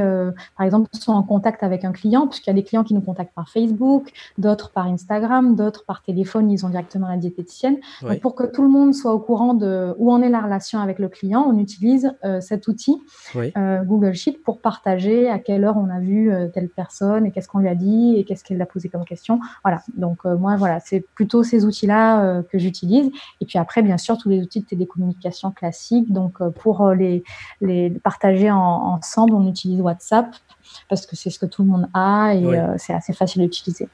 [0.56, 3.00] par exemple, sont en contact avec un client, puisqu'il y a des clients qui nous
[3.00, 7.78] contactent par Facebook, d'autres par Instagram, d'autres par téléphone, ils ont directement la diététicienne.
[8.02, 10.80] Donc pour que tout le monde soit au courant de où en est la relation
[10.80, 13.00] avec le client, on utilise cet outil
[13.34, 17.58] Google Sheet pour partager à quelle heure on a vu telle personne et qu'est-ce qu'on
[17.58, 19.40] lui a dit et qu'est-ce qu'elle a posé comme question.
[19.64, 19.82] Voilà.
[19.96, 23.10] Donc euh, moi, voilà, c'est plutôt ces outils-là euh, que j'utilise.
[23.40, 26.12] Et puis après, bien sûr, tous les outils de télécommunication classiques.
[26.12, 27.24] Donc euh, pour les,
[27.60, 30.26] les partager ensemble, on utilise WhatsApp
[30.88, 32.44] parce que c'est ce que tout le monde a et
[32.78, 33.88] c'est assez facile d'utiliser.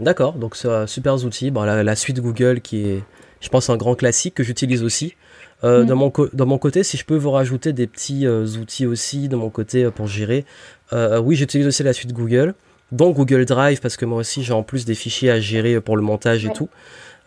[0.00, 1.50] D'accord, donc c'est super outil.
[1.50, 3.04] Bon, la, suite Google qui est,
[3.40, 5.14] je pense, un grand classique que j'utilise aussi.
[5.62, 5.84] Mm.
[5.84, 9.36] de, mon de mon côté, si je peux vous rajouter des petits outils aussi de
[9.36, 10.44] mon côté pour gérer,
[10.92, 12.54] oui, j'utilise aussi la suite Google
[12.94, 15.96] dans Google Drive parce que moi aussi j'ai en plus des fichiers à gérer pour
[15.96, 16.68] le montage et tout.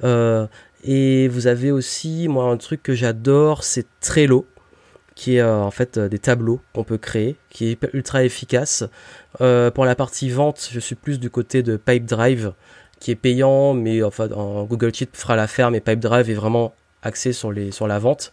[0.03, 0.47] Euh,
[0.83, 4.45] et vous avez aussi, moi, un truc que j'adore, c'est Trello,
[5.15, 8.83] qui est euh, en fait euh, des tableaux qu'on peut créer, qui est ultra efficace.
[9.39, 12.53] pour la partie vente, je suis plus du côté de Pipedrive,
[12.99, 17.51] qui est payant, mais enfin, Google Sheet fera l'affaire, mais Pipedrive est vraiment axé sur,
[17.51, 18.31] les, sur la vente.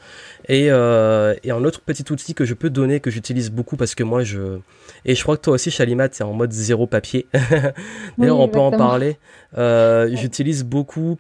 [0.48, 3.94] Et, euh, et, un autre petit outil que je peux donner, que j'utilise beaucoup parce
[3.94, 4.58] que moi je...
[5.04, 7.26] Et je crois que toi aussi, Chalimat, tu es en mode zéro papier.
[8.18, 9.18] D'ailleurs, on peut en parler.
[9.58, 11.18] Euh, j'utilise beaucoup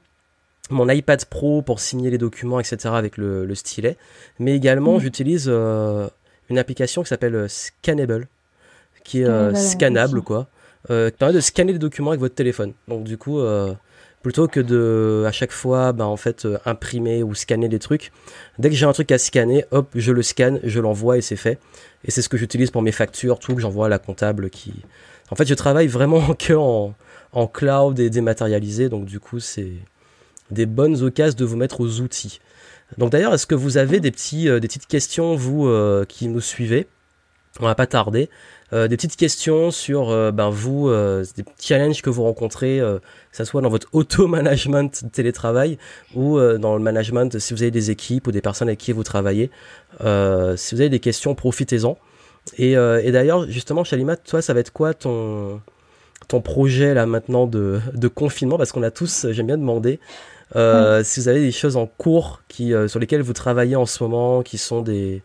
[0.70, 2.78] mon iPad Pro pour signer les documents, etc.
[2.94, 3.96] avec le, le stylet.
[4.38, 6.08] Mais également, j'utilise euh,
[6.48, 8.28] une application qui s'appelle Scannable,
[9.04, 10.48] qui est scannable, quoi.
[10.88, 12.72] qui permet de scanner les documents avec votre téléphone.
[12.88, 13.40] Donc du coup
[14.24, 18.10] plutôt que de à chaque fois bah, en fait euh, imprimer ou scanner des trucs
[18.58, 21.36] dès que j'ai un truc à scanner hop je le scanne je l'envoie et c'est
[21.36, 21.60] fait.
[22.04, 24.72] Et c'est ce que j'utilise pour mes factures tout que j'envoie à la comptable qui
[25.30, 26.94] en fait je travaille vraiment que en,
[27.46, 28.88] cloud et dématérialisé.
[28.88, 29.72] Donc du coup c'est
[30.50, 32.40] des bonnes occasions de vous mettre aux outils.
[32.96, 36.28] Donc d'ailleurs est-ce que vous avez des petits euh, des petites questions vous euh, qui
[36.28, 36.86] nous suivez?
[37.60, 38.30] On va pas tarder
[38.72, 43.36] euh, des petites questions sur euh, ben, vous, euh, des challenges que vous rencontrez, que
[43.36, 45.78] ce soit dans votre auto-management de télétravail
[46.14, 49.04] ou dans le management si vous avez des équipes ou des personnes avec qui vous
[49.04, 49.50] travaillez.
[50.00, 51.96] si vous avez des questions, profitez-en.
[52.58, 55.60] Et, et d'ailleurs, justement, Chalimat, toi, ça va être quoi ton,
[56.28, 58.58] ton projet là maintenant de, de confinement?
[58.58, 60.00] Parce qu'on a tous, j'aime bien demander,
[60.54, 64.42] si vous avez des choses en cours qui, sur lesquelles vous travaillez en ce moment,
[64.42, 65.22] qui sont des,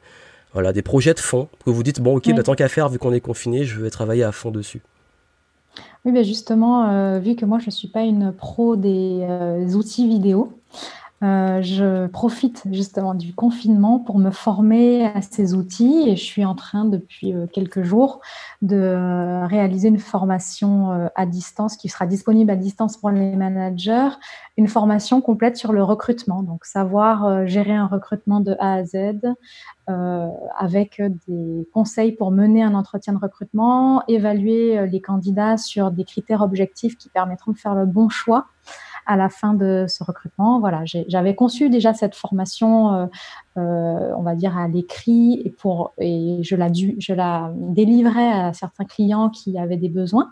[0.54, 2.98] voilà, des projets de fond que vous dites bon ok bah, tant qu'à faire vu
[3.00, 4.82] qu'on est confiné je vais travailler à fond dessus.
[6.06, 9.66] Oui, mais justement, euh, vu que moi je ne suis pas une pro des euh,
[9.74, 10.54] outils vidéo,
[11.22, 16.46] euh, je profite justement du confinement pour me former à ces outils et je suis
[16.46, 18.22] en train depuis quelques jours
[18.62, 24.12] de réaliser une formation à distance qui sera disponible à distance pour les managers,
[24.56, 29.20] une formation complète sur le recrutement, donc savoir gérer un recrutement de A à Z
[30.58, 36.42] avec des conseils pour mener un entretien de recrutement, évaluer les candidats sur des critères
[36.42, 38.46] objectifs qui permettront de faire le bon choix
[39.10, 40.60] à la fin de ce recrutement.
[40.60, 43.06] Voilà, j'avais conçu déjà cette formation, euh,
[43.58, 48.54] euh, on va dire à l'écrit, et pour et je la je la délivrais à
[48.54, 50.30] certains clients qui avaient des besoins.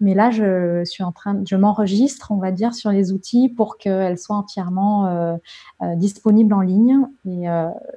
[0.00, 3.76] Mais là, je suis en train, je m'enregistre, on va dire, sur les outils pour
[3.76, 5.36] qu'elles soient entièrement euh,
[5.96, 7.00] disponibles en ligne.
[7.26, 7.44] Et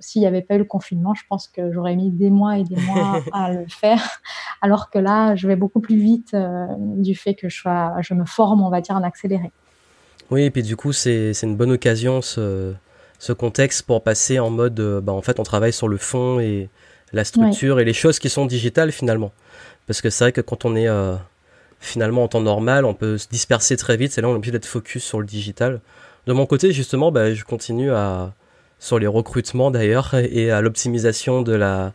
[0.02, 2.66] s'il n'y avait pas eu le confinement, je pense que j'aurais mis des mois et
[2.66, 4.20] des mois à le faire.
[4.62, 6.36] Alors que là, je vais beaucoup plus vite
[6.98, 9.54] du fait que je sois, je me forme, on va dire, en accéléré.
[10.30, 12.74] Oui, et puis du coup, c'est une bonne occasion, ce,
[13.20, 16.40] ce, contexte, pour passer en mode, euh, bah, en fait, on travaille sur le fond
[16.40, 16.70] et
[17.13, 19.32] la structure et les choses qui sont digitales finalement.
[19.86, 21.16] Parce que c'est vrai que quand on est euh,
[21.80, 24.52] finalement en temps normal, on peut se disperser très vite, c'est là on est obligé
[24.52, 25.80] d'être focus sur le digital.
[26.26, 28.34] De mon côté, justement, bah, je continue à,
[28.80, 31.94] sur les recrutements d'ailleurs, et à l'optimisation de la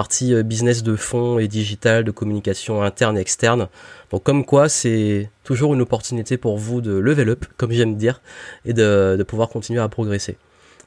[0.00, 3.68] partie euh, business de fond et digital, de communication interne et externe.
[4.10, 8.22] Donc comme quoi, c'est toujours une opportunité pour vous de level up, comme j'aime dire,
[8.64, 10.38] et de, pouvoir continuer à progresser.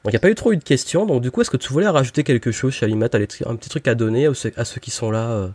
[0.02, 1.56] Donc il n'y a pas eu trop eu de questions, donc du coup, est-ce que
[1.56, 4.80] tu voulais rajouter quelque chose, Shalima Tu as un petit truc à donner à ceux,
[4.80, 5.48] qui sont là euh,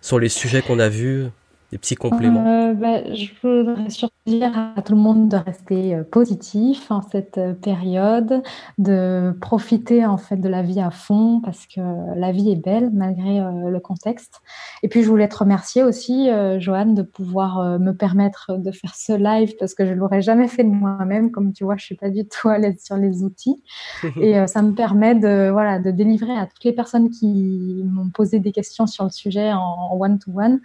[0.00, 1.26] sur les sujets qu'on a vus?
[1.70, 5.94] Des petits compléments euh, bah, Je voudrais surtout dire à tout le monde de rester
[5.94, 8.42] euh, positif en cette euh, période,
[8.78, 11.80] de profiter en fait de la vie à fond parce que
[12.16, 14.40] la vie est belle malgré le contexte.
[14.82, 19.12] Et puis je voulais te remercier aussi, Joanne, de pouvoir me permettre de faire ce
[19.12, 21.30] live parce que je l'aurais jamais fait de moi-même.
[21.30, 23.62] Comme tu vois, je suis pas du tout à l'aise sur les outils
[24.20, 28.40] et ça me permet de voilà de délivrer à toutes les personnes qui m'ont posé
[28.40, 30.60] des questions sur le sujet en one-to-one.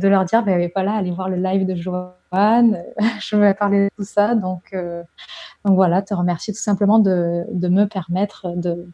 [0.00, 2.82] De leur dire, ben voilà, allez voir le live de Joanne,
[3.20, 4.34] je vais parler de tout ça.
[4.34, 5.02] Donc, euh,
[5.64, 8.86] voilà, te remercier tout simplement de, me permettre de,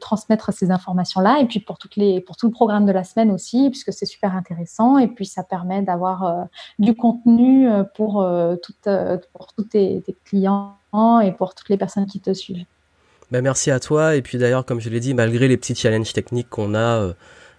[0.00, 1.40] transmettre ces informations-là.
[1.40, 4.98] Et puis pour, tout le programme de la semaine aussi, puisque c'est super intéressant.
[4.98, 6.44] Et puis ça permet d'avoir euh,
[6.78, 8.26] du contenu euh, pour,
[8.64, 10.76] tous tes, clients
[11.22, 12.64] et pour toutes les personnes qui te suivent.
[13.30, 14.14] Ben merci à toi.
[14.14, 17.12] Et puis d'ailleurs, comme je l'ai dit, malgré les petits challenges techniques qu'on a,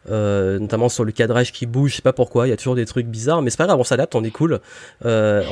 [0.07, 2.85] notamment sur le cadrage qui bouge, je sais pas pourquoi, il y a toujours des
[2.85, 4.59] trucs bizarres, mais c'est pas grave, on s'adapte, on est cool,
[5.05, 5.43] euh,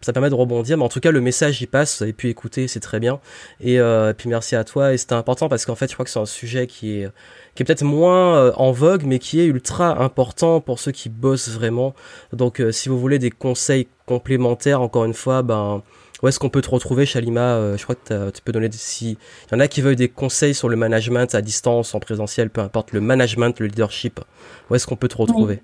[0.00, 2.28] ça permet de rebondir, mais en tout cas le message y passe, vous avez pu
[2.28, 3.20] écouter, c'est très bien,
[3.60, 6.10] et, euh, puis merci à toi, et c'était important parce qu'en fait je crois que
[6.10, 7.08] c'est un sujet qui est,
[7.54, 11.08] qui est peut-être moins euh, en vogue, mais qui est ultra important pour ceux qui
[11.08, 11.94] bossent vraiment,
[12.32, 15.82] donc euh, si vous voulez des conseils complémentaires, encore une fois, ben
[16.22, 19.12] où est-ce qu'on peut te retrouver, Shalima euh, Je crois que tu peux donner si
[19.12, 22.50] il y en a qui veulent des conseils sur le management à distance, en présentiel,
[22.50, 24.20] peu importe le management, le leadership.
[24.68, 25.62] Où est-ce qu'on peut te retrouver?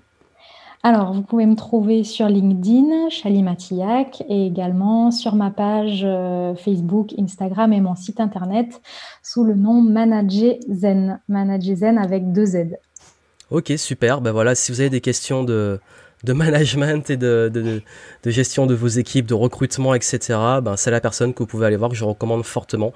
[0.83, 6.55] Alors, vous pouvez me trouver sur LinkedIn, Shalima Tillac, et également sur ma page euh,
[6.55, 8.81] Facebook, Instagram et mon site internet
[9.23, 11.19] sous le nom Manager Zen.
[11.27, 12.77] Manager Zen avec deux Z.
[13.49, 14.21] Ok, super.
[14.21, 15.79] Ben voilà, si vous avez des questions de
[16.23, 17.81] de management et de, de,
[18.23, 20.19] de, gestion de vos équipes, de recrutement, etc.,
[20.63, 22.91] ben, c'est la personne que vous pouvez aller voir, que je recommande fortement.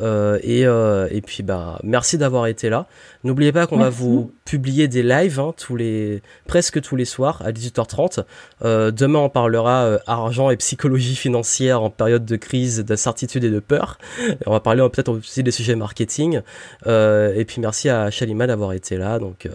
[0.00, 2.86] Euh, et, euh, et puis, ben, merci d'avoir été là.
[3.22, 7.42] N'oubliez pas qu'on va vous publier des lives hein, tous les, presque tous les soirs
[7.44, 8.24] à 18h30.
[8.64, 13.50] Euh, demain, on parlera euh, argent et psychologie financière en période de crise, d'incertitude et
[13.50, 13.98] de peur.
[14.28, 16.40] Et on va parler peut-être aussi des sujets marketing.
[16.86, 19.20] Euh, et puis, merci à Shalima d'avoir été là.
[19.20, 19.48] Donc,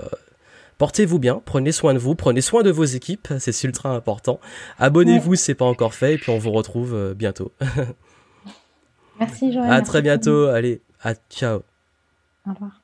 [0.80, 4.40] Portez-vous bien, prenez soin de vous, prenez soin de vos équipes, c'est ultra important.
[4.80, 7.52] Abonnez-vous si c'est pas encore fait et puis on vous retrouve euh, bientôt.
[9.20, 9.70] merci Joël.
[9.70, 11.60] À très bientôt, allez, à ciao.
[12.48, 12.82] Au revoir.